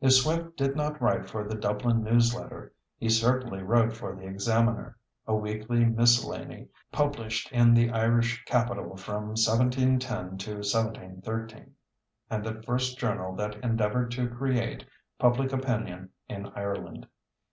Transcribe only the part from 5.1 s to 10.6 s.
a weekly miscellany published in the Irish capital from 1710 to